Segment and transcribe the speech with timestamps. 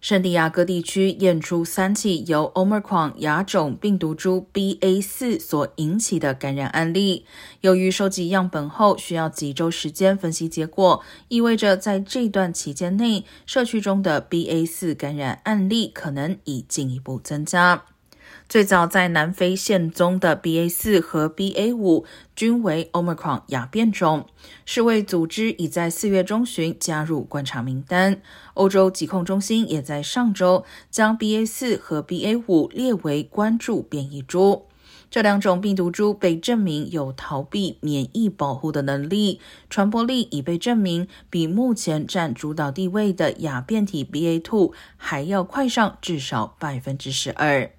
[0.00, 7.24] 圣地亚哥地区验出三起由 Omicron 亚种病毒株 BA.4 所引起的感染案例。
[7.62, 17.95] 由于收集样本后需要几周时间分析结果，意味着在这段期间内，社区中的 BA.4 感染案例可能已进一步增加。
[18.48, 22.06] 最早在南非现踪的 BA 四和 BA 五
[22.36, 24.26] 均为 Omicron 亚变种，
[24.64, 28.22] 世卫组织已在四月中旬加入观察名单。
[28.54, 34.66] 欧洲疾控中心也在上周将 BA 四和 BA 五列为关注变异株。
[35.10, 47.72] 这两种病毒株被证明有逃避免疫保护的能力，传播力已被证明比目前占主导地位的亚变体 BA two 还要快上至少百分之十二。